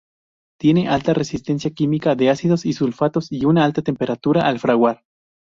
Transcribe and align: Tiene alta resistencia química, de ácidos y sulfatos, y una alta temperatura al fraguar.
Tiene 0.59 0.89
alta 0.89 1.13
resistencia 1.13 1.69
química, 1.69 2.15
de 2.15 2.31
ácidos 2.31 2.65
y 2.65 2.73
sulfatos, 2.73 3.31
y 3.31 3.45
una 3.45 3.65
alta 3.65 3.83
temperatura 3.83 4.47
al 4.47 4.59
fraguar. 4.59 5.03